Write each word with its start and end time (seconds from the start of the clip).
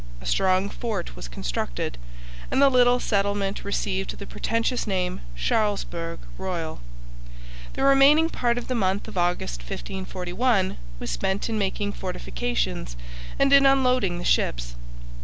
A 0.19 0.25
strong 0.25 0.67
fort 0.67 1.15
was 1.15 1.27
constructed, 1.27 1.99
and 2.49 2.59
the 2.59 2.71
little 2.71 2.99
settlement 2.99 3.63
received 3.63 4.17
the 4.17 4.25
pretentious 4.25 4.87
name 4.87 5.21
Charlesbourg 5.37 6.17
Royal. 6.39 6.81
The 7.73 7.83
remaining 7.83 8.27
part 8.27 8.57
of 8.57 8.67
the 8.67 8.73
month 8.73 9.07
of 9.07 9.15
August 9.15 9.59
1541 9.59 10.77
was 10.97 11.11
spent 11.11 11.49
in 11.49 11.59
making 11.59 11.93
fortifications 11.93 12.97
and 13.37 13.53
in 13.53 13.67
unloading 13.67 14.17
the 14.17 14.25
ships. 14.25 14.73